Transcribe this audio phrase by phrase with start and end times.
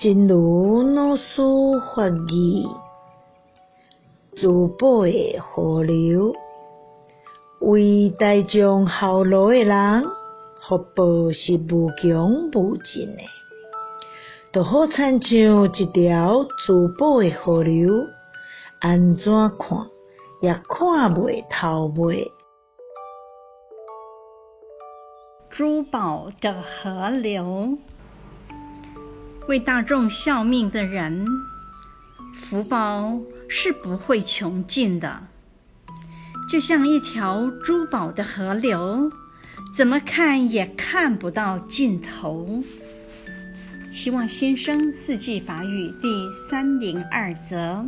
[0.00, 1.42] 真如老师
[1.94, 2.66] 法语，
[4.34, 6.32] 珠宝的河流，
[7.60, 10.04] 为大众效劳的人，
[10.66, 13.22] 福报是无穷无尽的，
[14.54, 17.92] 就好亲像一条珠宝的河流，
[18.80, 19.86] 安怎看
[20.40, 22.32] 也看袂透尾。
[25.50, 27.76] 珠宝的河流，
[29.46, 31.26] 为大众效命的人，
[32.34, 35.24] 福报是不会穷尽的。
[36.48, 39.12] 就像一条珠宝的河流，
[39.72, 42.62] 怎么看也看不到尽头。
[43.92, 47.86] 希望新生四季法语第三零二则。